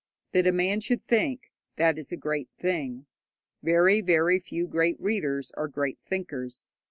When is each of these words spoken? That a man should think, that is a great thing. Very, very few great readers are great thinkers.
That 0.31 0.47
a 0.47 0.51
man 0.51 0.79
should 0.81 1.05
think, 1.05 1.51
that 1.75 1.99
is 1.99 2.11
a 2.11 2.17
great 2.17 2.49
thing. 2.57 3.05
Very, 3.61 4.01
very 4.01 4.39
few 4.39 4.65
great 4.67 4.99
readers 4.99 5.51
are 5.55 5.67
great 5.67 5.99
thinkers. 6.01 6.67